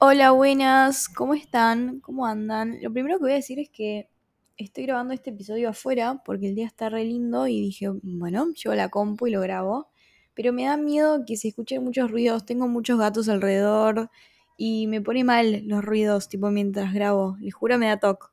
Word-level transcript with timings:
Hola, 0.00 0.30
buenas, 0.30 1.08
¿cómo 1.08 1.34
están? 1.34 1.98
¿Cómo 1.98 2.24
andan? 2.24 2.78
Lo 2.80 2.92
primero 2.92 3.16
que 3.18 3.24
voy 3.24 3.32
a 3.32 3.34
decir 3.34 3.58
es 3.58 3.68
que 3.68 4.08
estoy 4.56 4.84
grabando 4.84 5.12
este 5.12 5.30
episodio 5.30 5.70
afuera 5.70 6.22
porque 6.24 6.46
el 6.46 6.54
día 6.54 6.66
está 6.66 6.88
re 6.88 7.04
lindo 7.04 7.48
y 7.48 7.60
dije, 7.60 7.88
bueno, 8.04 8.46
llevo 8.52 8.76
la 8.76 8.90
compu 8.90 9.26
y 9.26 9.32
lo 9.32 9.40
grabo. 9.40 9.88
Pero 10.34 10.52
me 10.52 10.66
da 10.66 10.76
miedo 10.76 11.24
que 11.26 11.36
se 11.36 11.48
escuchen 11.48 11.82
muchos 11.82 12.12
ruidos, 12.12 12.46
tengo 12.46 12.68
muchos 12.68 12.96
gatos 12.96 13.28
alrededor 13.28 14.08
y 14.56 14.86
me 14.86 15.00
pone 15.00 15.24
mal 15.24 15.62
los 15.66 15.84
ruidos, 15.84 16.28
tipo 16.28 16.48
mientras 16.52 16.94
grabo. 16.94 17.36
Les 17.40 17.52
juro 17.52 17.76
me 17.76 17.88
da 17.88 17.96
toque. 17.98 18.26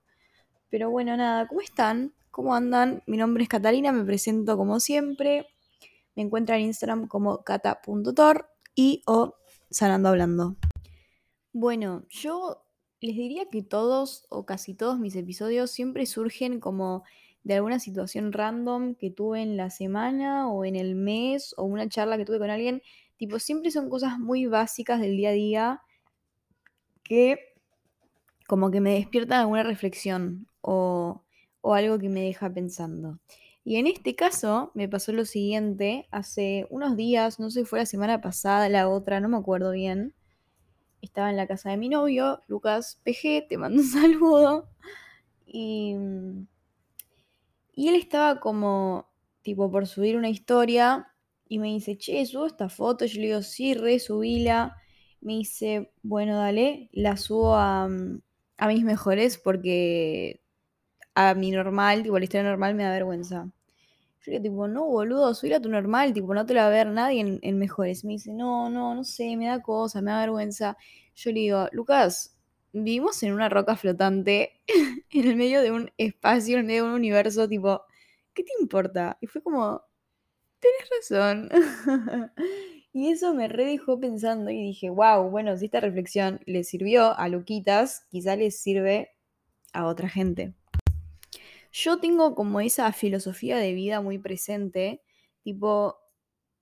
Pero 0.70 0.92
bueno, 0.92 1.18
nada, 1.18 1.48
¿cómo 1.48 1.62
están? 1.62 2.14
¿Cómo 2.30 2.54
andan? 2.54 3.02
Mi 3.08 3.18
nombre 3.18 3.42
es 3.42 3.50
Catalina, 3.50 3.92
me 3.92 4.06
presento 4.06 4.56
como 4.56 4.80
siempre. 4.80 5.48
Me 6.16 6.22
encuentran 6.22 6.60
en 6.60 6.68
Instagram 6.68 7.08
como 7.08 7.44
cata.tor 7.44 8.52
y 8.76 9.02
o 9.08 9.34
sanando 9.72 10.10
hablando. 10.10 10.58
Bueno, 11.58 12.04
yo 12.10 12.66
les 13.00 13.16
diría 13.16 13.46
que 13.50 13.64
todos 13.64 14.26
o 14.28 14.46
casi 14.46 14.74
todos 14.74 15.00
mis 15.00 15.16
episodios 15.16 15.72
siempre 15.72 16.06
surgen 16.06 16.60
como 16.60 17.06
de 17.44 17.54
alguna 17.54 17.80
situación 17.80 18.34
random 18.34 18.96
que 18.96 19.10
tuve 19.10 19.42
en 19.42 19.56
la 19.56 19.70
semana 19.70 20.50
o 20.50 20.66
en 20.66 20.76
el 20.76 20.96
mes 20.96 21.56
o 21.56 21.64
una 21.64 21.88
charla 21.88 22.18
que 22.18 22.26
tuve 22.26 22.40
con 22.40 22.50
alguien. 22.50 22.82
Tipo, 23.16 23.40
siempre 23.40 23.72
son 23.72 23.90
cosas 23.90 24.20
muy 24.20 24.48
básicas 24.48 25.00
del 25.00 25.16
día 25.16 25.30
a 25.30 25.32
día 25.32 25.82
que 27.04 27.40
como 28.48 28.70
que 28.70 28.82
me 28.82 28.96
despiertan 28.96 29.40
alguna 29.40 29.64
reflexión 29.64 30.50
o, 30.60 31.24
algo 31.64 31.98
que 32.00 32.10
me 32.10 32.24
deja 32.24 32.54
pensando. 32.54 33.20
Y 33.64 33.78
en 33.78 33.88
este 33.88 34.14
caso 34.14 34.72
me 34.74 34.90
pasó 34.90 35.14
lo 35.14 35.24
siguiente, 35.24 36.06
hace 36.12 36.68
unos 36.70 36.98
días, 36.98 37.40
no 37.40 37.50
sé 37.50 37.62
si 37.62 37.66
fue 37.66 37.80
la 37.80 37.86
semana 37.86 38.20
pasada, 38.20 38.68
la 38.68 38.90
otra, 38.90 39.22
no 39.22 39.30
me 39.30 39.38
acuerdo 39.38 39.72
bien 39.72 40.14
estaba 41.06 41.30
en 41.30 41.38
la 41.38 41.48
casa 41.48 41.70
de 41.70 41.78
mi 41.78 41.90
novio, 41.90 42.42
Lucas 42.48 43.00
PG, 43.04 43.48
te 43.48 43.58
mando 43.58 43.82
un 43.82 43.88
saludo. 43.88 44.70
Y, 45.46 45.96
y 47.74 47.90
él 47.90 47.96
estaba 47.96 48.40
como, 48.40 49.10
tipo, 49.42 49.72
por 49.72 49.88
subir 49.88 50.18
una 50.18 50.30
historia 50.30 51.12
y 51.48 51.60
me 51.60 51.68
dice, 51.68 51.98
che, 51.98 52.26
subo 52.26 52.46
esta 52.46 52.70
foto. 52.70 53.06
Yo 53.06 53.20
le 53.22 53.28
digo, 53.28 53.42
sí, 53.42 53.74
re, 53.74 54.00
subíla. 54.00 54.76
Me 55.22 55.34
dice, 55.34 55.92
bueno, 56.04 56.38
dale, 56.38 56.90
la 56.94 57.18
subo 57.18 57.56
a, 57.56 57.86
a 58.58 58.68
mis 58.68 58.84
mejores 58.84 59.38
porque 59.38 60.42
a 61.16 61.34
mi 61.34 61.52
normal, 61.52 62.04
tipo, 62.04 62.18
la 62.20 62.26
historia 62.26 62.44
normal 62.50 62.76
me 62.76 62.84
da 62.84 62.92
vergüenza. 62.92 63.50
Yo 64.26 64.32
le 64.32 64.40
digo, 64.40 64.68
no, 64.68 64.86
boludo, 64.86 65.34
subir 65.36 65.56
a 65.56 65.60
tu 65.62 65.70
normal, 65.70 66.14
tipo, 66.14 66.34
no 66.34 66.46
te 66.46 66.54
la 66.56 66.64
va 66.64 66.68
a 66.68 66.72
ver 66.72 66.88
nadie 66.88 67.22
en, 67.22 67.40
en 67.44 67.60
mejores. 67.60 68.04
Me 68.04 68.14
dice, 68.14 68.34
no, 68.34 68.70
no, 68.70 68.96
no 68.96 69.04
sé, 69.04 69.38
me 69.38 69.48
da 69.48 69.62
cosa, 69.62 70.02
me 70.02 70.12
da 70.12 70.20
vergüenza. 70.22 70.78
Yo 71.16 71.32
le 71.32 71.40
digo, 71.40 71.68
Lucas, 71.72 72.38
vivimos 72.74 73.24
en 73.24 73.34
una 73.34 73.50
roca 73.50 73.76
flotante, 73.76 74.62
en 75.10 75.28
el 75.28 75.36
medio 75.36 75.62
de 75.62 75.72
un 75.72 75.92
espacio, 75.98 76.56
en 76.56 76.62
el 76.62 76.66
medio 76.68 76.84
de 76.84 76.90
un 76.90 76.96
universo, 76.96 77.48
tipo, 77.48 77.84
¿qué 78.34 78.44
te 78.44 78.52
importa? 78.60 79.18
Y 79.22 79.28
fue 79.28 79.42
como, 79.42 79.82
tenés 80.60 80.90
razón. 81.00 81.50
y 82.94 83.12
eso 83.12 83.34
me 83.34 83.48
redejó 83.48 84.00
pensando 84.00 84.52
y 84.52 84.62
dije, 84.62 84.90
wow, 84.90 85.30
bueno, 85.30 85.58
si 85.58 85.66
esta 85.66 85.80
reflexión 85.80 86.42
le 86.46 86.64
sirvió 86.64 87.18
a 87.18 87.30
Luquitas, 87.30 88.06
quizá 88.10 88.36
le 88.36 88.52
sirve 88.52 89.16
a 89.72 89.86
otra 89.86 90.10
gente. 90.10 90.54
Yo 91.72 92.00
tengo 92.00 92.36
como 92.36 92.62
esa 92.62 92.92
filosofía 92.92 93.58
de 93.58 93.74
vida 93.74 94.02
muy 94.02 94.18
presente, 94.18 95.02
tipo, 95.44 95.98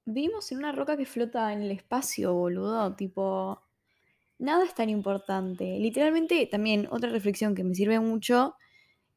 vivimos 0.05 0.51
en 0.51 0.59
una 0.59 0.71
roca 0.71 0.97
que 0.97 1.05
flota 1.05 1.53
en 1.53 1.61
el 1.61 1.71
espacio, 1.71 2.33
boludo, 2.33 2.95
tipo, 2.95 3.61
nada 4.43 4.65
es 4.65 4.75
tan 4.75 4.89
importante. 4.89 5.79
Literalmente, 5.79 6.45
también 6.47 6.87
otra 6.91 7.09
reflexión 7.09 7.55
que 7.55 7.63
me 7.63 7.73
sirve 7.73 7.99
mucho 7.99 8.55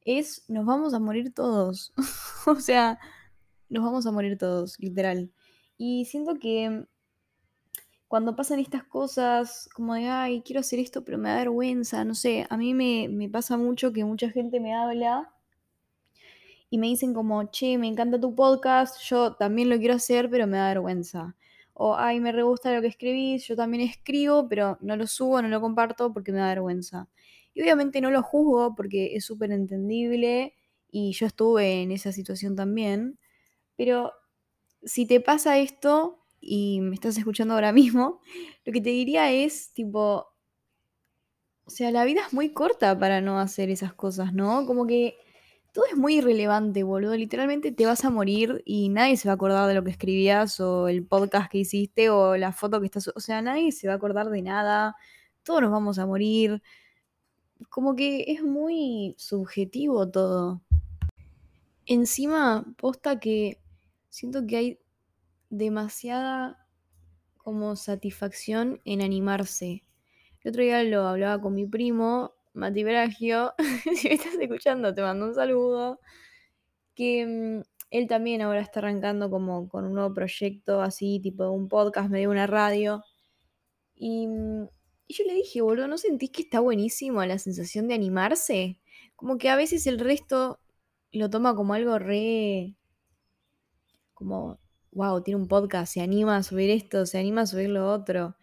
es, 0.02 0.44
nos 0.48 0.64
vamos 0.64 0.94
a 0.94 1.00
morir 1.00 1.34
todos. 1.34 1.92
o 2.46 2.56
sea, 2.56 2.98
nos 3.68 3.84
vamos 3.84 4.06
a 4.06 4.12
morir 4.12 4.38
todos, 4.38 4.78
literal. 4.78 5.32
Y 5.76 6.04
siento 6.06 6.36
que 6.38 6.86
cuando 8.08 8.36
pasan 8.36 8.60
estas 8.60 8.84
cosas, 8.84 9.68
como 9.74 9.94
de, 9.94 10.06
ay, 10.06 10.42
quiero 10.42 10.60
hacer 10.60 10.78
esto, 10.78 11.04
pero 11.04 11.18
me 11.18 11.28
da 11.28 11.36
vergüenza, 11.38 12.04
no 12.04 12.14
sé, 12.14 12.46
a 12.48 12.56
mí 12.56 12.72
me, 12.72 13.08
me 13.08 13.28
pasa 13.28 13.56
mucho 13.56 13.92
que 13.92 14.04
mucha 14.04 14.30
gente 14.30 14.60
me 14.60 14.74
habla 14.74 15.32
y 16.70 16.78
me 16.78 16.86
dicen 16.86 17.14
como, 17.14 17.50
che, 17.50 17.78
me 17.78 17.88
encanta 17.88 18.20
tu 18.20 18.34
podcast, 18.34 19.00
yo 19.02 19.34
también 19.34 19.68
lo 19.68 19.78
quiero 19.78 19.94
hacer, 19.94 20.30
pero 20.30 20.46
me 20.46 20.56
da 20.56 20.68
vergüenza 20.68 21.34
o 21.78 21.94
ay, 21.94 22.20
me 22.20 22.32
re 22.32 22.42
gusta 22.42 22.74
lo 22.74 22.80
que 22.80 22.86
escribís, 22.88 23.46
yo 23.46 23.54
también 23.54 23.82
escribo, 23.82 24.48
pero 24.48 24.78
no 24.80 24.96
lo 24.96 25.06
subo, 25.06 25.42
no 25.42 25.48
lo 25.48 25.60
comparto 25.60 26.10
porque 26.12 26.32
me 26.32 26.38
da 26.38 26.48
vergüenza. 26.48 27.08
Y 27.52 27.60
obviamente 27.60 28.00
no 28.00 28.10
lo 28.10 28.22
juzgo 28.22 28.74
porque 28.74 29.14
es 29.14 29.26
súper 29.26 29.52
entendible 29.52 30.54
y 30.90 31.12
yo 31.12 31.26
estuve 31.26 31.82
en 31.82 31.92
esa 31.92 32.12
situación 32.12 32.56
también, 32.56 33.18
pero 33.76 34.12
si 34.84 35.06
te 35.06 35.20
pasa 35.20 35.58
esto 35.58 36.24
y 36.40 36.80
me 36.80 36.94
estás 36.94 37.18
escuchando 37.18 37.52
ahora 37.52 37.72
mismo, 37.74 38.20
lo 38.64 38.72
que 38.72 38.80
te 38.80 38.90
diría 38.90 39.30
es 39.30 39.74
tipo, 39.74 40.28
o 41.66 41.70
sea, 41.70 41.90
la 41.90 42.06
vida 42.06 42.22
es 42.26 42.32
muy 42.32 42.54
corta 42.54 42.98
para 42.98 43.20
no 43.20 43.38
hacer 43.38 43.68
esas 43.68 43.92
cosas, 43.92 44.32
¿no? 44.32 44.64
Como 44.64 44.86
que 44.86 45.18
todo 45.76 45.84
es 45.90 45.96
muy 45.98 46.16
irrelevante, 46.16 46.84
boludo. 46.84 47.14
Literalmente 47.14 47.70
te 47.70 47.84
vas 47.84 48.02
a 48.06 48.08
morir 48.08 48.62
y 48.64 48.88
nadie 48.88 49.18
se 49.18 49.28
va 49.28 49.32
a 49.32 49.34
acordar 49.34 49.68
de 49.68 49.74
lo 49.74 49.84
que 49.84 49.90
escribías 49.90 50.58
o 50.58 50.88
el 50.88 51.04
podcast 51.04 51.50
que 51.52 51.58
hiciste 51.58 52.08
o 52.08 52.34
la 52.38 52.52
foto 52.52 52.80
que 52.80 52.86
estás... 52.86 53.08
O 53.08 53.20
sea, 53.20 53.42
nadie 53.42 53.72
se 53.72 53.86
va 53.86 53.92
a 53.92 53.96
acordar 53.96 54.30
de 54.30 54.40
nada. 54.40 54.96
Todos 55.42 55.60
nos 55.60 55.70
vamos 55.70 55.98
a 55.98 56.06
morir. 56.06 56.62
Como 57.68 57.94
que 57.94 58.24
es 58.28 58.42
muy 58.42 59.16
subjetivo 59.18 60.08
todo. 60.10 60.62
Encima, 61.84 62.64
posta 62.78 63.20
que 63.20 63.60
siento 64.08 64.46
que 64.46 64.56
hay 64.56 64.78
demasiada 65.50 66.66
como 67.36 67.76
satisfacción 67.76 68.80
en 68.86 69.02
animarse. 69.02 69.84
El 70.40 70.52
otro 70.52 70.62
día 70.62 70.82
lo 70.84 71.06
hablaba 71.06 71.38
con 71.38 71.54
mi 71.54 71.66
primo 71.66 72.35
Mati 72.56 72.84
Bragio, 72.84 73.52
si 74.00 74.08
me 74.08 74.14
estás 74.14 74.34
escuchando, 74.34 74.94
te 74.94 75.02
mando 75.02 75.26
un 75.26 75.34
saludo. 75.34 76.00
Que 76.94 77.26
mm, 77.26 77.62
él 77.90 78.08
también 78.08 78.42
ahora 78.42 78.60
está 78.60 78.80
arrancando 78.80 79.30
como 79.30 79.68
con 79.68 79.84
un 79.84 79.94
nuevo 79.94 80.14
proyecto 80.14 80.80
así, 80.80 81.20
tipo 81.22 81.50
un 81.50 81.68
podcast, 81.68 82.10
medio 82.10 82.30
una 82.30 82.46
radio. 82.46 83.04
Y, 83.94 84.26
mm, 84.26 84.68
y 85.08 85.14
yo 85.14 85.24
le 85.26 85.34
dije, 85.34 85.60
boludo, 85.62 85.88
¿no 85.88 85.98
sentís 85.98 86.30
que 86.30 86.42
está 86.42 86.60
buenísimo 86.60 87.24
la 87.24 87.38
sensación 87.38 87.88
de 87.88 87.94
animarse? 87.94 88.80
Como 89.16 89.38
que 89.38 89.50
a 89.50 89.56
veces 89.56 89.86
el 89.86 89.98
resto 89.98 90.60
lo 91.12 91.30
toma 91.30 91.54
como 91.54 91.74
algo 91.74 91.98
re. 91.98 92.76
como, 94.14 94.58
wow, 94.92 95.22
tiene 95.22 95.40
un 95.40 95.48
podcast, 95.48 95.92
se 95.92 96.00
anima 96.00 96.36
a 96.38 96.42
subir 96.42 96.70
esto, 96.70 97.06
se 97.06 97.18
anima 97.18 97.42
a 97.42 97.46
subir 97.46 97.68
lo 97.68 97.90
otro. 97.92 98.36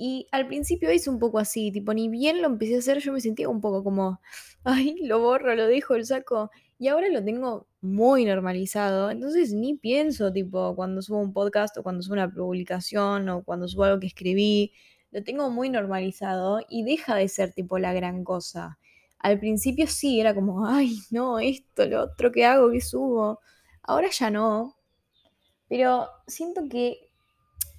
Y 0.00 0.28
al 0.30 0.46
principio 0.46 0.92
hice 0.92 1.10
un 1.10 1.18
poco 1.18 1.40
así, 1.40 1.72
tipo, 1.72 1.92
ni 1.92 2.08
bien 2.08 2.40
lo 2.40 2.46
empecé 2.46 2.76
a 2.76 2.78
hacer, 2.78 3.00
yo 3.00 3.12
me 3.12 3.20
sentía 3.20 3.48
un 3.48 3.60
poco 3.60 3.82
como, 3.82 4.20
ay, 4.64 4.94
lo 5.02 5.18
borro, 5.18 5.56
lo 5.56 5.66
dejo, 5.66 5.96
el 5.96 6.06
saco. 6.06 6.52
Y 6.78 6.86
ahora 6.86 7.08
lo 7.08 7.24
tengo 7.24 7.66
muy 7.80 8.24
normalizado, 8.24 9.10
entonces 9.10 9.52
ni 9.52 9.74
pienso, 9.74 10.32
tipo, 10.32 10.76
cuando 10.76 11.02
subo 11.02 11.18
un 11.18 11.32
podcast 11.32 11.76
o 11.78 11.82
cuando 11.82 12.02
subo 12.02 12.14
una 12.14 12.32
publicación 12.32 13.28
o 13.28 13.42
cuando 13.42 13.66
subo 13.66 13.84
algo 13.84 13.98
que 13.98 14.06
escribí, 14.06 14.72
lo 15.10 15.24
tengo 15.24 15.50
muy 15.50 15.68
normalizado 15.68 16.60
y 16.68 16.84
deja 16.84 17.16
de 17.16 17.28
ser, 17.28 17.52
tipo, 17.52 17.80
la 17.80 17.92
gran 17.92 18.22
cosa. 18.22 18.78
Al 19.18 19.40
principio 19.40 19.88
sí, 19.88 20.20
era 20.20 20.32
como, 20.32 20.64
ay, 20.64 20.96
no, 21.10 21.40
esto, 21.40 21.86
lo 21.86 22.04
otro 22.04 22.30
que 22.30 22.46
hago, 22.46 22.70
que 22.70 22.80
subo. 22.80 23.40
Ahora 23.82 24.10
ya 24.10 24.30
no. 24.30 24.76
Pero 25.68 26.08
siento 26.28 26.62
que 26.70 27.10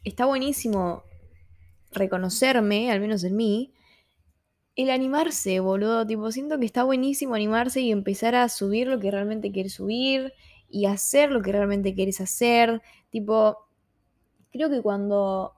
está 0.04 0.26
buenísimo 0.26 1.04
reconocerme, 1.92 2.92
al 2.92 3.00
menos 3.00 3.24
en 3.24 3.36
mí, 3.36 3.74
el 4.76 4.90
animarse, 4.90 5.60
boludo. 5.60 6.06
Tipo, 6.08 6.32
siento 6.32 6.60
que 6.60 6.66
está 6.66 6.84
buenísimo 6.84 7.36
animarse 7.36 7.82
y 7.82 7.92
empezar 7.92 8.36
a 8.36 8.48
subir 8.50 8.88
lo 8.88 9.00
que 9.00 9.12
realmente 9.12 9.52
quieres 9.52 9.74
subir 9.74 10.34
y 10.70 10.86
hacer 10.86 11.32
lo 11.32 11.42
que 11.42 11.52
realmente 11.52 11.94
quieres 11.94 12.22
hacer. 12.22 12.82
Tipo, 13.10 13.58
creo 14.52 14.70
que 14.70 14.82
cuando 14.82 15.56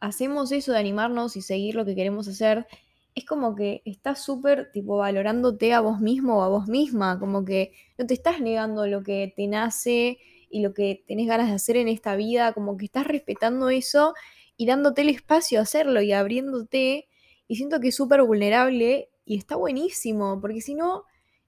hacemos 0.00 0.52
eso 0.52 0.72
de 0.72 0.78
animarnos 0.78 1.36
y 1.36 1.42
seguir 1.42 1.74
lo 1.76 1.84
que 1.84 1.94
queremos 1.94 2.28
hacer, 2.28 2.66
es 3.14 3.24
como 3.24 3.54
que 3.54 3.80
estás 3.86 4.22
súper, 4.22 4.70
tipo, 4.70 4.98
valorándote 4.98 5.72
a 5.72 5.80
vos 5.80 6.00
mismo 6.00 6.38
o 6.38 6.42
a 6.42 6.48
vos 6.48 6.68
misma. 6.68 7.18
Como 7.18 7.44
que 7.44 7.72
no 7.96 8.06
te 8.06 8.12
estás 8.12 8.40
negando 8.40 8.86
lo 8.86 9.02
que 9.02 9.32
te 9.34 9.46
nace 9.46 10.18
y 10.50 10.60
lo 10.60 10.74
que 10.74 11.04
tenés 11.08 11.26
ganas 11.26 11.48
de 11.48 11.54
hacer 11.54 11.76
en 11.78 11.88
esta 11.88 12.16
vida. 12.16 12.52
Como 12.52 12.76
que 12.76 12.84
estás 12.84 13.06
respetando 13.06 13.70
eso 13.70 14.12
y 14.56 14.66
dándote 14.66 15.02
el 15.02 15.08
espacio 15.08 15.58
a 15.58 15.62
hacerlo 15.62 16.00
y 16.02 16.12
abriéndote. 16.12 17.08
Y 17.48 17.56
siento 17.56 17.80
que 17.80 17.88
es 17.88 17.96
súper 17.96 18.22
vulnerable 18.22 19.10
y 19.24 19.36
está 19.36 19.56
buenísimo, 19.56 20.40
porque 20.40 20.60
si 20.60 20.74
no, 20.74 21.04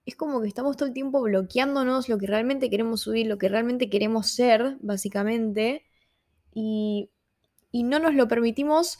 es 0.06 0.16
como 0.16 0.40
que 0.40 0.48
estamos 0.48 0.76
todo 0.76 0.88
el 0.88 0.94
tiempo 0.94 1.20
bloqueándonos 1.20 2.08
lo 2.08 2.18
que 2.18 2.26
realmente 2.26 2.70
queremos 2.70 3.02
subir, 3.02 3.26
lo 3.26 3.38
que 3.38 3.48
realmente 3.48 3.90
queremos 3.90 4.30
ser, 4.30 4.76
básicamente, 4.80 5.84
y, 6.54 7.10
y 7.70 7.82
no 7.82 7.98
nos 7.98 8.14
lo 8.14 8.26
permitimos 8.26 8.98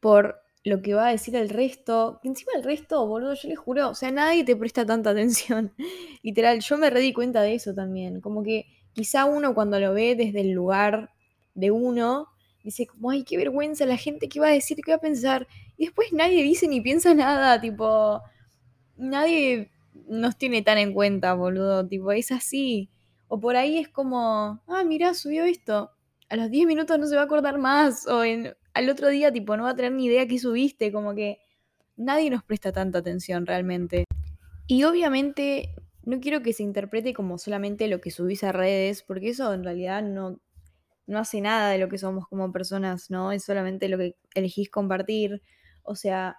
por 0.00 0.40
lo 0.64 0.82
que 0.82 0.94
va 0.94 1.08
a 1.08 1.10
decir 1.10 1.36
el 1.36 1.48
resto. 1.48 2.20
encima 2.22 2.52
el 2.56 2.62
resto, 2.62 3.06
boludo, 3.06 3.34
yo 3.34 3.48
les 3.48 3.58
juro, 3.58 3.90
o 3.90 3.94
sea, 3.94 4.10
nadie 4.10 4.44
te 4.44 4.56
presta 4.56 4.84
tanta 4.86 5.10
atención. 5.10 5.72
Literal, 6.22 6.60
yo 6.60 6.78
me 6.78 6.90
di 6.90 7.12
cuenta 7.12 7.42
de 7.42 7.54
eso 7.54 7.74
también. 7.74 8.20
Como 8.20 8.42
que 8.42 8.66
quizá 8.92 9.24
uno 9.24 9.54
cuando 9.54 9.80
lo 9.80 9.94
ve 9.94 10.14
desde 10.16 10.40
el 10.42 10.50
lugar 10.50 11.10
de 11.54 11.70
uno, 11.70 12.28
dice 12.62 12.86
como, 12.86 13.10
ay, 13.10 13.24
qué 13.24 13.36
vergüenza 13.36 13.86
la 13.86 13.96
gente, 13.96 14.28
qué 14.28 14.40
va 14.40 14.48
a 14.48 14.52
decir, 14.52 14.78
qué 14.84 14.92
va 14.92 14.96
a 14.96 15.00
pensar. 15.00 15.46
Y 15.76 15.86
después 15.86 16.12
nadie 16.12 16.42
dice 16.42 16.68
ni 16.68 16.80
piensa 16.80 17.14
nada, 17.14 17.60
tipo, 17.60 18.20
nadie 18.96 19.70
nos 20.08 20.36
tiene 20.36 20.62
tan 20.62 20.78
en 20.78 20.92
cuenta, 20.92 21.34
boludo, 21.34 21.86
tipo, 21.86 22.12
es 22.12 22.32
así. 22.32 22.90
O 23.28 23.40
por 23.40 23.56
ahí 23.56 23.78
es 23.78 23.88
como, 23.88 24.62
ah, 24.66 24.84
mira, 24.84 25.14
subió 25.14 25.44
esto. 25.44 25.90
A 26.28 26.36
los 26.36 26.50
10 26.50 26.66
minutos 26.66 26.98
no 26.98 27.06
se 27.06 27.14
va 27.16 27.22
a 27.22 27.24
acordar 27.24 27.58
más. 27.58 28.06
O 28.06 28.24
en, 28.24 28.54
al 28.74 28.88
otro 28.88 29.08
día, 29.08 29.32
tipo, 29.32 29.56
no 29.56 29.64
va 29.64 29.70
a 29.70 29.76
tener 29.76 29.92
ni 29.92 30.06
idea 30.06 30.26
qué 30.26 30.38
subiste. 30.38 30.92
Como 30.92 31.14
que 31.14 31.38
nadie 31.96 32.30
nos 32.30 32.42
presta 32.42 32.72
tanta 32.72 32.98
atención 32.98 33.46
realmente. 33.46 34.04
Y 34.66 34.84
obviamente 34.84 35.74
no 36.04 36.20
quiero 36.20 36.42
que 36.42 36.52
se 36.52 36.62
interprete 36.62 37.14
como 37.14 37.38
solamente 37.38 37.88
lo 37.88 38.00
que 38.00 38.10
subís 38.10 38.42
a 38.44 38.52
redes, 38.52 39.02
porque 39.02 39.30
eso 39.30 39.52
en 39.52 39.64
realidad 39.64 40.02
no, 40.02 40.40
no 41.10 41.18
hace 41.18 41.40
nada 41.40 41.70
de 41.70 41.78
lo 41.78 41.88
que 41.88 41.98
somos 41.98 42.28
como 42.28 42.52
personas, 42.52 43.10
¿no? 43.10 43.32
Es 43.32 43.44
solamente 43.44 43.88
lo 43.88 43.98
que 43.98 44.16
elegís 44.34 44.70
compartir. 44.70 45.42
O 45.82 45.96
sea, 45.96 46.38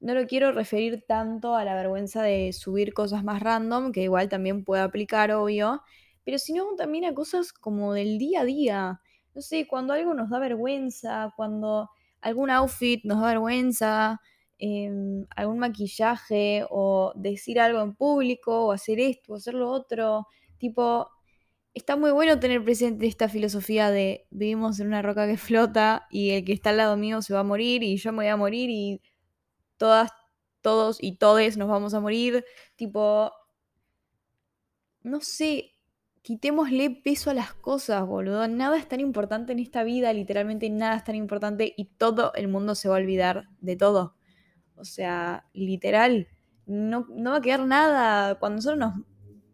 no 0.00 0.14
lo 0.14 0.26
quiero 0.26 0.52
referir 0.52 1.04
tanto 1.06 1.54
a 1.54 1.64
la 1.64 1.74
vergüenza 1.74 2.22
de 2.22 2.52
subir 2.54 2.94
cosas 2.94 3.24
más 3.24 3.42
random, 3.42 3.92
que 3.92 4.02
igual 4.02 4.28
también 4.30 4.64
puede 4.64 4.82
aplicar, 4.82 5.32
obvio, 5.32 5.82
pero 6.24 6.38
sino 6.38 6.64
también 6.76 7.04
a 7.04 7.14
cosas 7.14 7.52
como 7.52 7.92
del 7.92 8.18
día 8.18 8.40
a 8.40 8.44
día. 8.44 9.00
No 9.34 9.42
sé, 9.42 9.66
cuando 9.68 9.92
algo 9.92 10.14
nos 10.14 10.30
da 10.30 10.38
vergüenza, 10.38 11.32
cuando 11.36 11.90
algún 12.22 12.50
outfit 12.50 13.04
nos 13.04 13.20
da 13.20 13.28
vergüenza, 13.28 14.20
em, 14.58 15.26
algún 15.36 15.58
maquillaje 15.58 16.64
o 16.70 17.12
decir 17.16 17.60
algo 17.60 17.82
en 17.82 17.94
público 17.94 18.66
o 18.66 18.72
hacer 18.72 18.98
esto 18.98 19.34
o 19.34 19.36
hacer 19.36 19.54
lo 19.54 19.70
otro. 19.70 20.26
Tipo, 20.58 21.10
está 21.76 21.94
muy 21.94 22.10
bueno 22.10 22.40
tener 22.40 22.64
presente 22.64 23.06
esta 23.06 23.28
filosofía 23.28 23.90
de 23.90 24.26
vivimos 24.30 24.80
en 24.80 24.88
una 24.88 25.02
roca 25.02 25.26
que 25.26 25.36
flota 25.36 26.06
y 26.10 26.30
el 26.30 26.44
que 26.44 26.54
está 26.54 26.70
al 26.70 26.78
lado 26.78 26.96
mío 26.96 27.22
se 27.22 27.34
va 27.34 27.40
a 27.40 27.44
morir 27.44 27.82
y 27.82 27.98
yo 27.98 28.12
me 28.12 28.18
voy 28.18 28.28
a 28.28 28.36
morir 28.36 28.70
y 28.70 29.02
todas, 29.76 30.10
todos 30.62 30.96
y 31.00 31.18
todes 31.18 31.58
nos 31.58 31.68
vamos 31.68 31.92
a 31.92 32.00
morir. 32.00 32.44
Tipo, 32.76 33.30
no 35.02 35.20
sé, 35.20 35.74
quitémosle 36.22 36.90
peso 37.04 37.30
a 37.30 37.34
las 37.34 37.52
cosas, 37.52 38.06
boludo. 38.06 38.48
Nada 38.48 38.78
es 38.78 38.88
tan 38.88 39.00
importante 39.00 39.52
en 39.52 39.58
esta 39.58 39.84
vida, 39.84 40.12
literalmente 40.14 40.70
nada 40.70 40.96
es 40.96 41.04
tan 41.04 41.14
importante 41.14 41.74
y 41.76 41.84
todo 41.84 42.32
el 42.34 42.48
mundo 42.48 42.74
se 42.74 42.88
va 42.88 42.96
a 42.96 43.00
olvidar 43.00 43.48
de 43.60 43.76
todo. 43.76 44.16
O 44.76 44.84
sea, 44.86 45.46
literal, 45.52 46.28
no, 46.64 47.06
no 47.10 47.32
va 47.32 47.36
a 47.36 47.42
quedar 47.42 47.60
nada. 47.66 48.38
Cuando 48.38 48.56
nosotros 48.56 48.78
nos 48.78 48.94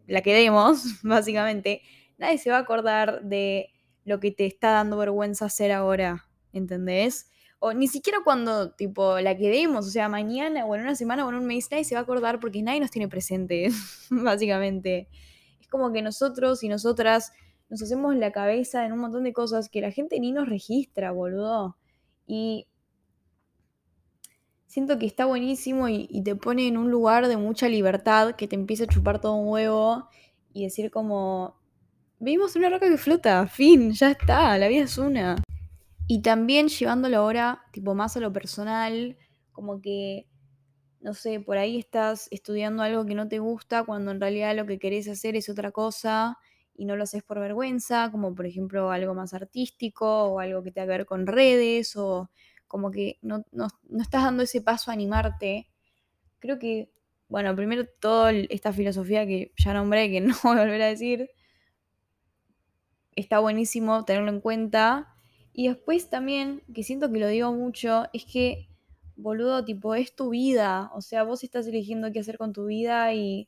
la 0.07 0.21
quedemos, 0.21 0.83
básicamente, 1.03 1.81
nadie 2.23 2.37
se 2.37 2.49
va 2.49 2.57
a 2.57 2.61
acordar 2.61 3.21
de 3.23 3.69
lo 4.05 4.19
que 4.19 4.31
te 4.31 4.45
está 4.45 4.71
dando 4.71 4.97
vergüenza 4.97 5.45
hacer 5.45 5.71
ahora, 5.71 6.25
¿entendés? 6.53 7.29
O 7.59 7.73
ni 7.73 7.87
siquiera 7.87 8.19
cuando, 8.23 8.71
tipo, 8.71 9.19
la 9.19 9.37
quedemos, 9.37 9.87
o 9.87 9.89
sea, 9.89 10.09
mañana 10.09 10.65
o 10.65 10.75
en 10.75 10.81
una 10.81 10.95
semana 10.95 11.25
o 11.25 11.29
en 11.29 11.35
un 11.35 11.45
mes, 11.45 11.69
nadie 11.71 11.83
se 11.83 11.95
va 11.95 11.99
a 11.99 12.03
acordar 12.03 12.39
porque 12.39 12.61
nadie 12.61 12.79
nos 12.79 12.91
tiene 12.91 13.07
presente, 13.07 13.69
básicamente. 14.09 15.07
Es 15.61 15.67
como 15.67 15.91
que 15.91 16.01
nosotros 16.01 16.63
y 16.63 16.69
nosotras 16.69 17.31
nos 17.69 17.81
hacemos 17.81 18.15
la 18.15 18.31
cabeza 18.31 18.85
en 18.85 18.93
un 18.93 18.99
montón 18.99 19.23
de 19.23 19.33
cosas 19.33 19.69
que 19.69 19.81
la 19.81 19.91
gente 19.91 20.19
ni 20.19 20.31
nos 20.31 20.47
registra, 20.47 21.11
boludo. 21.11 21.77
Y 22.27 22.67
siento 24.67 24.97
que 24.97 25.05
está 25.05 25.25
buenísimo 25.25 25.87
y, 25.87 26.07
y, 26.09 26.23
te 26.23 26.35
pone 26.35 26.67
en 26.67 26.77
un 26.77 26.89
lugar 26.91 27.27
de 27.27 27.37
mucha 27.37 27.69
libertad 27.69 28.35
que 28.35 28.47
te 28.47 28.55
empieza 28.55 28.85
a 28.85 28.87
chupar 28.87 29.21
todo 29.21 29.35
un 29.35 29.47
huevo 29.49 30.09
y 30.53 30.63
decir 30.63 30.91
como, 30.91 31.55
vivimos 32.23 32.55
una 32.55 32.69
roca 32.69 32.87
que 32.87 32.97
flota, 32.97 33.45
fin, 33.47 33.91
ya 33.91 34.11
está, 34.11 34.57
la 34.57 34.69
vida 34.69 34.83
es 34.83 34.97
una. 34.97 35.43
Y 36.07 36.21
también 36.21 36.69
llevándolo 36.69 37.17
ahora, 37.17 37.65
tipo, 37.73 37.95
más 37.95 38.15
a 38.15 38.21
lo 38.21 38.31
personal, 38.31 39.17
como 39.51 39.81
que, 39.81 40.25
no 41.01 41.13
sé, 41.13 41.41
por 41.41 41.57
ahí 41.57 41.77
estás 41.77 42.29
estudiando 42.31 42.81
algo 42.81 43.05
que 43.05 43.13
no 43.13 43.27
te 43.27 43.39
gusta 43.39 43.83
cuando 43.83 44.11
en 44.11 44.21
realidad 44.21 44.55
lo 44.55 44.65
que 44.65 44.79
querés 44.79 45.09
hacer 45.09 45.35
es 45.35 45.49
otra 45.49 45.71
cosa 45.71 46.37
y 46.73 46.85
no 46.85 46.95
lo 46.95 47.03
haces 47.03 47.23
por 47.23 47.39
vergüenza, 47.39 48.09
como 48.09 48.33
por 48.33 48.45
ejemplo 48.45 48.89
algo 48.89 49.13
más 49.13 49.33
artístico 49.33 50.23
o 50.23 50.39
algo 50.39 50.63
que 50.63 50.71
tenga 50.71 50.85
que 50.87 50.97
ver 50.97 51.05
con 51.05 51.27
redes 51.27 51.97
o 51.97 52.29
como 52.67 52.89
que 52.89 53.17
no, 53.21 53.43
no, 53.51 53.67
no 53.89 54.01
estás 54.01 54.23
dando 54.23 54.43
ese 54.43 54.61
paso 54.61 54.91
a 54.91 54.93
animarte. 54.93 55.67
Creo 56.39 56.57
que, 56.57 56.89
bueno, 57.27 57.53
primero 57.53 57.83
toda 57.99 58.31
esta 58.31 58.71
filosofía 58.71 59.25
que 59.25 59.51
ya 59.57 59.73
nombré, 59.73 60.09
que 60.09 60.21
no 60.21 60.35
voy 60.41 60.57
a 60.57 60.61
volver 60.61 60.81
a 60.83 60.87
decir, 60.87 61.29
está 63.15 63.39
buenísimo 63.39 64.05
tenerlo 64.05 64.31
en 64.31 64.41
cuenta 64.41 65.13
y 65.53 65.67
después 65.67 66.09
también, 66.09 66.63
que 66.73 66.83
siento 66.83 67.11
que 67.11 67.19
lo 67.19 67.27
digo 67.27 67.53
mucho, 67.53 68.05
es 68.11 68.25
que, 68.25 68.67
boludo, 69.15 69.63
tipo, 69.63 69.93
es 69.93 70.15
tu 70.15 70.29
vida. 70.29 70.91
O 70.95 71.01
sea, 71.01 71.23
vos 71.23 71.43
estás 71.43 71.67
eligiendo 71.67 72.11
qué 72.11 72.19
hacer 72.19 72.39
con 72.39 72.53
tu 72.53 72.65
vida 72.65 73.13
y, 73.13 73.47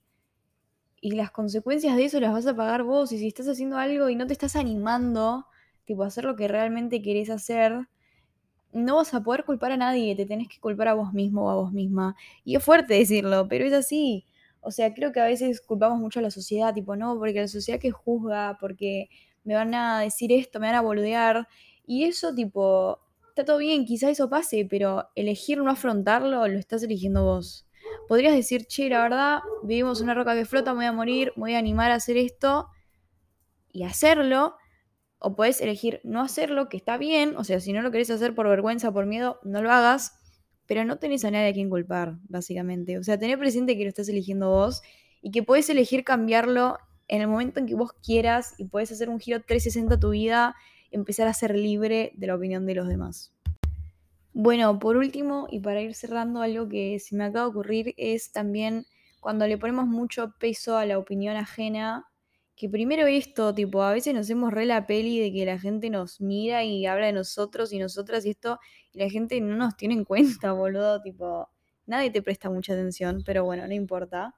y 1.02 1.12
las 1.12 1.32
consecuencias 1.32 1.98
de 1.98 2.06
eso 2.06 2.20
las 2.20 2.32
vas 2.32 2.46
a 2.46 2.56
pagar 2.56 2.84
vos. 2.84 3.12
Y 3.12 3.18
si 3.18 3.28
estás 3.28 3.48
haciendo 3.48 3.78
algo 3.78 4.10
y 4.10 4.16
no 4.16 4.28
te 4.28 4.34
estás 4.34 4.56
animando, 4.56 5.48
tipo, 5.86 6.04
a 6.04 6.08
hacer 6.08 6.26
lo 6.26 6.36
que 6.36 6.48
realmente 6.48 7.02
querés 7.02 7.32
hacer, 7.32 7.88
no 8.72 8.98
vas 8.98 9.14
a 9.16 9.24
poder 9.24 9.46
culpar 9.46 9.72
a 9.72 9.78
nadie, 9.78 10.16
te 10.16 10.26
tenés 10.28 10.48
que 10.50 10.60
culpar 10.60 10.90
a 10.90 10.94
vos 10.94 11.14
mismo 11.14 11.46
o 11.46 11.50
a 11.50 11.56
vos 11.56 11.72
misma. 11.74 12.16
Y 12.44 12.56
es 12.56 12.64
fuerte 12.64 12.94
decirlo, 12.96 13.48
pero 13.48 13.66
es 13.66 13.74
así. 13.74 14.26
O 14.62 14.72
sea, 14.72 14.94
creo 14.94 15.12
que 15.12 15.22
a 15.22 15.26
veces 15.26 15.62
culpamos 15.62 16.00
mucho 16.00 16.20
a 16.20 16.24
la 16.24 16.32
sociedad, 16.32 16.74
tipo, 16.74 16.96
no, 16.96 17.18
porque 17.18 17.42
la 17.42 17.48
sociedad 17.48 17.80
que 17.80 17.92
juzga, 17.92 18.58
porque 18.60 19.10
me 19.46 19.56
van 19.56 19.74
a 19.74 20.02
decir 20.02 20.32
esto, 20.34 20.60
me 20.60 20.68
van 20.68 20.76
a 20.76 20.82
boludear. 20.82 21.48
Y 21.86 22.04
eso, 22.04 22.34
tipo, 22.36 23.00
está 23.30 23.46
todo 23.46 23.60
bien, 23.60 23.86
quizá 23.86 24.10
eso 24.10 24.30
pase, 24.30 24.68
pero 24.70 25.10
elegir 25.16 25.60
no 25.60 25.70
afrontarlo 25.70 26.48
lo 26.48 26.60
estás 26.60 26.84
eligiendo 26.84 27.24
vos. 27.24 27.68
Podrías 28.08 28.34
decir, 28.34 28.66
che, 28.66 28.90
la 28.90 29.02
verdad, 29.02 29.40
vivimos 29.64 30.02
una 30.02 30.14
roca 30.14 30.36
que 30.36 30.46
flota, 30.46 30.72
me 30.74 30.78
voy 30.78 30.86
a 30.86 30.92
morir, 30.92 31.34
me 31.36 31.42
voy 31.42 31.54
a 31.54 31.60
animar 31.60 31.92
a 31.92 31.96
hacer 31.96 32.18
esto 32.18 32.68
y 33.72 33.84
hacerlo. 33.84 34.56
O 35.20 35.36
puedes 35.36 35.62
elegir 35.62 36.02
no 36.04 36.22
hacerlo, 36.22 36.70
que 36.70 36.78
está 36.78 36.98
bien. 36.98 37.36
O 37.38 37.44
sea, 37.44 37.60
si 37.60 37.74
no 37.74 37.82
lo 37.82 37.92
querés 37.92 38.10
hacer 38.10 38.36
por 38.36 38.48
vergüenza, 38.48 38.92
por 38.92 39.06
miedo, 39.06 39.40
no 39.44 39.62
lo 39.62 39.72
hagas. 39.72 40.18
Pero 40.66 40.84
no 40.84 40.98
tenés 40.98 41.26
a 41.26 41.32
nadie 41.32 41.50
a 41.50 41.54
quien 41.54 41.70
culpar, 41.70 42.18
básicamente. 42.28 42.98
O 42.98 43.04
sea, 43.04 43.20
tener 43.20 43.38
presente 43.38 43.78
que 43.78 43.84
lo 43.84 43.90
estás 43.90 44.10
eligiendo 44.10 44.50
vos 44.50 44.82
y 45.22 45.32
que 45.32 45.44
puedes 45.44 45.70
elegir 45.70 46.04
cambiarlo 46.04 46.78
en 47.08 47.22
el 47.22 47.28
momento 47.28 47.60
en 47.60 47.68
que 47.68 47.76
vos 47.76 47.94
quieras 48.04 48.54
y 48.58 48.66
puedes 48.66 48.92
hacer 48.92 49.10
un 49.10 49.20
giro 49.20 49.42
360 49.42 49.96
a 49.96 50.00
tu 50.00 50.10
vida 50.10 50.56
empezar 50.92 51.28
a 51.28 51.34
ser 51.34 51.56
libre 51.56 52.12
de 52.16 52.28
la 52.28 52.36
opinión 52.36 52.66
de 52.66 52.76
los 52.76 52.88
demás. 52.88 53.34
Bueno, 54.34 54.80
por 54.80 54.98
último, 54.98 55.48
y 55.50 55.60
para 55.60 55.82
ir 55.82 55.94
cerrando, 55.94 56.42
algo 56.42 56.68
que 56.68 57.00
se 57.00 57.16
me 57.16 57.24
acaba 57.24 57.46
de 57.46 57.52
ocurrir 57.52 57.94
es 57.98 58.32
también 58.32 58.86
cuando 59.22 59.48
le 59.48 59.58
ponemos 59.58 59.88
mucho 59.88 60.34
peso 60.40 60.78
a 60.78 60.86
la 60.86 60.98
opinión 60.98 61.36
ajena, 61.38 62.06
que 62.56 62.70
primero 62.70 63.08
esto, 63.08 63.54
tipo, 63.54 63.82
a 63.84 63.92
veces 63.92 64.14
nos 64.14 64.28
hacemos 64.28 64.54
re 64.54 64.66
la 64.66 64.88
peli 64.88 65.20
de 65.20 65.32
que 65.32 65.46
la 65.46 65.60
gente 65.60 65.90
nos 65.90 66.22
mira 66.22 66.64
y 66.64 66.86
habla 66.86 67.08
de 67.08 67.14
nosotros 67.14 67.74
y 67.74 67.80
nosotras 67.80 68.26
y 68.26 68.32
esto, 68.32 68.60
y 68.94 69.00
la 69.00 69.10
gente 69.10 69.40
no 69.42 69.56
nos 69.56 69.76
tiene 69.78 69.94
en 69.94 70.06
cuenta, 70.06 70.52
boludo, 70.54 71.02
tipo, 71.02 71.50
nadie 71.86 72.12
te 72.12 72.22
presta 72.22 72.50
mucha 72.50 72.74
atención, 72.74 73.24
pero 73.26 73.44
bueno, 73.46 73.68
no 73.68 73.74
importa. 73.74 74.36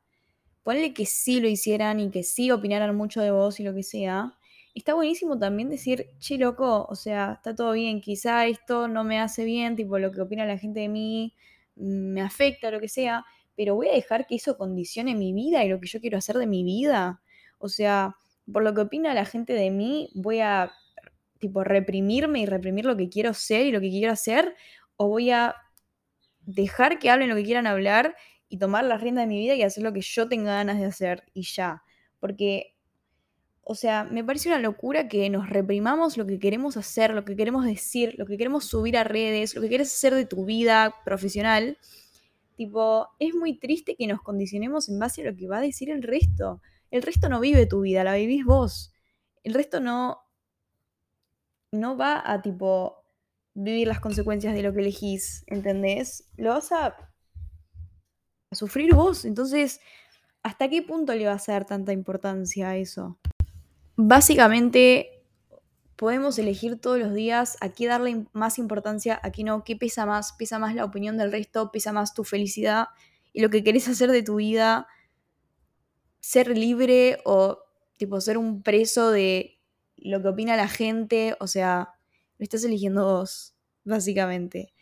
Ponle 0.68 0.94
que 0.94 1.06
sí 1.06 1.40
lo 1.40 1.48
hicieran 1.48 2.02
y 2.02 2.12
que 2.12 2.24
sí 2.24 2.52
opinaran 2.52 2.94
mucho 2.94 3.22
de 3.22 3.32
vos 3.32 3.58
y 3.62 3.64
lo 3.64 3.74
que 3.74 3.84
sea, 3.84 4.34
está 4.76 4.96
buenísimo 4.96 5.40
también 5.40 5.70
decir, 5.70 6.10
che, 6.20 6.38
loco, 6.38 6.86
o 6.90 6.94
sea, 6.94 7.36
está 7.36 7.56
todo 7.56 7.72
bien, 7.72 8.02
quizá 8.02 8.46
esto 8.48 8.90
no 8.90 9.06
me 9.06 9.18
hace 9.18 9.46
bien, 9.46 9.78
tipo 9.78 9.98
lo 9.98 10.12
que 10.12 10.20
opina 10.20 10.46
la 10.46 10.58
gente 10.58 10.82
de 10.82 10.90
mí 10.90 11.34
mm, 11.78 12.12
me 12.12 12.22
afecta, 12.22 12.70
lo 12.70 12.82
que 12.82 12.90
sea, 12.90 13.24
pero 13.56 13.76
voy 13.76 13.88
a 13.88 13.94
dejar 13.94 14.28
que 14.28 14.36
eso 14.36 14.58
condicione 14.58 15.16
mi 15.16 15.32
vida 15.32 15.64
y 15.64 15.70
lo 15.70 15.80
que 15.80 15.88
yo 15.88 16.02
quiero 16.02 16.18
hacer 16.18 16.38
de 16.38 16.48
mi 16.48 16.66
vida. 16.66 17.22
O 17.60 17.70
sea, 17.70 18.18
por 18.52 18.62
lo 18.62 18.74
que 18.74 18.82
opina 18.82 19.14
la 19.14 19.24
gente 19.24 19.54
de 19.54 19.72
mí, 19.72 20.10
voy 20.16 20.42
a, 20.42 20.74
tipo, 21.40 21.64
reprimirme 21.64 22.42
y 22.42 22.46
reprimir 22.46 22.84
lo 22.84 22.98
que 22.98 23.08
quiero 23.08 23.34
ser 23.34 23.68
y 23.68 23.72
lo 23.72 23.80
que 23.80 23.90
quiero 23.90 24.12
hacer, 24.12 24.54
o 24.98 25.08
voy 25.08 25.32
a 25.32 25.56
dejar 26.42 27.00
que 27.00 27.10
hablen 27.10 27.30
lo 27.30 27.38
que 27.38 27.44
quieran 27.46 27.68
hablar 27.68 28.18
y 28.50 28.58
tomar 28.58 28.86
la 28.86 28.98
rienda 28.98 29.22
de 29.22 29.28
mi 29.28 29.40
vida 29.40 29.56
y 29.56 29.64
hacer 29.64 29.84
lo 29.84 29.94
que 29.94 30.02
yo 30.02 30.28
tenga 30.28 30.54
ganas 30.54 30.80
de 30.80 30.86
hacer 30.86 31.24
y 31.34 31.44
ya. 31.44 31.84
Porque 32.20 32.78
o 33.70 33.76
sea, 33.76 34.06
me 34.06 34.24
parece 34.24 34.48
una 34.48 34.60
locura 34.60 35.10
que 35.10 35.30
nos 35.30 35.50
reprimamos 35.50 36.16
lo 36.16 36.26
que 36.26 36.40
queremos 36.40 36.78
hacer, 36.78 37.12
lo 37.12 37.26
que 37.26 37.36
queremos 37.36 37.66
decir, 37.66 38.16
lo 38.18 38.26
que 38.26 38.38
queremos 38.38 38.64
subir 38.64 38.96
a 38.96 39.04
redes, 39.04 39.56
lo 39.56 39.62
que 39.62 39.68
quieres 39.68 39.94
hacer 39.94 40.16
de 40.16 40.26
tu 40.26 40.46
vida 40.46 40.96
profesional. 41.04 41.78
Tipo, 42.56 43.10
es 43.20 43.36
muy 43.36 43.60
triste 43.60 43.98
que 43.98 44.08
nos 44.08 44.22
condicionemos 44.22 44.88
en 44.88 45.00
base 45.00 45.22
a 45.22 45.32
lo 45.32 45.36
que 45.36 45.50
va 45.50 45.58
a 45.58 45.62
decir 45.62 45.90
el 45.90 46.02
resto. 46.02 46.62
El 46.92 47.02
resto 47.02 47.28
no 47.28 47.42
vive 47.42 47.66
tu 47.66 47.82
vida, 47.82 48.06
la 48.06 48.16
vivís 48.16 48.46
vos. 48.46 48.94
El 49.44 49.54
resto 49.54 49.82
no, 49.82 50.22
no 51.74 51.98
va 51.98 52.24
a 52.26 52.42
tipo 52.42 53.04
vivir 53.54 53.90
las 53.90 54.00
consecuencias 54.00 54.54
de 54.54 54.64
lo 54.64 54.72
que 54.74 54.80
elegís, 54.80 55.44
¿entendés? 55.48 56.32
Lo 56.38 56.52
vas 56.52 56.72
a, 56.72 57.07
sufrir 58.58 58.94
vos, 58.94 59.26
entonces, 59.26 59.80
¿hasta 60.44 60.70
qué 60.70 60.82
punto 60.82 61.14
le 61.14 61.26
va 61.26 61.34
a 61.34 61.36
hacer 61.36 61.66
tanta 61.66 61.94
importancia 61.94 62.70
a 62.70 62.78
eso? 62.78 63.18
Básicamente, 63.96 65.18
podemos 65.96 66.38
elegir 66.38 66.80
todos 66.80 67.00
los 67.00 67.14
días 67.14 67.58
a 67.60 67.70
qué 67.70 67.88
darle 67.88 68.26
más 68.32 68.60
importancia, 68.60 69.20
a 69.24 69.32
qué 69.32 69.44
no, 69.44 69.64
qué 69.64 69.76
pesa 69.76 70.06
más, 70.06 70.34
pesa 70.34 70.60
más 70.60 70.76
la 70.76 70.86
opinión 70.86 71.18
del 71.18 71.32
resto, 71.32 71.72
pesa 71.72 71.92
más 71.92 72.14
tu 72.14 72.24
felicidad 72.24 72.88
y 73.34 73.42
lo 73.42 73.50
que 73.50 73.64
querés 73.64 73.88
hacer 73.88 74.12
de 74.12 74.24
tu 74.24 74.36
vida, 74.36 74.88
ser 76.20 76.56
libre 76.56 77.18
o 77.26 77.60
tipo 77.98 78.22
ser 78.22 78.38
un 78.38 78.62
preso 78.62 79.12
de 79.12 79.60
lo 79.98 80.22
que 80.22 80.28
opina 80.28 80.56
la 80.56 80.68
gente, 80.68 81.36
o 81.40 81.48
sea, 81.48 81.96
lo 82.38 82.44
estás 82.44 82.64
eligiendo 82.64 83.04
vos, 83.04 83.56
básicamente. 83.84 84.74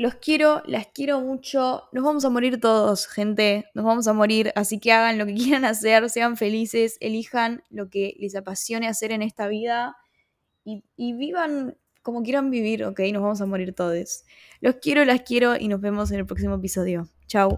Los 0.00 0.14
quiero, 0.14 0.62
las 0.64 0.86
quiero 0.86 1.20
mucho. 1.20 1.82
Nos 1.92 2.02
vamos 2.02 2.24
a 2.24 2.30
morir 2.30 2.58
todos, 2.58 3.06
gente. 3.06 3.66
Nos 3.74 3.84
vamos 3.84 4.08
a 4.08 4.14
morir. 4.14 4.50
Así 4.56 4.78
que 4.80 4.92
hagan 4.92 5.18
lo 5.18 5.26
que 5.26 5.34
quieran 5.34 5.66
hacer, 5.66 6.08
sean 6.08 6.38
felices, 6.38 6.96
elijan 7.00 7.62
lo 7.68 7.90
que 7.90 8.16
les 8.18 8.34
apasione 8.34 8.88
hacer 8.88 9.12
en 9.12 9.20
esta 9.20 9.46
vida 9.46 9.98
y, 10.64 10.82
vivan 10.96 11.76
como 12.00 12.22
quieran 12.22 12.50
vivir, 12.50 12.82
¿ok? 12.84 12.98
Nos 13.12 13.20
vamos 13.20 13.42
a 13.42 13.46
morir 13.46 13.74
todos. 13.74 14.24
Los 14.62 14.76
quiero, 14.76 15.04
las 15.04 15.20
quiero 15.20 15.58
y 15.58 15.68
nos 15.68 15.82
vemos 15.82 16.10
en 16.12 16.20
el 16.20 16.24
próximo 16.24 16.54
episodio. 16.54 17.06
Chao. 17.26 17.48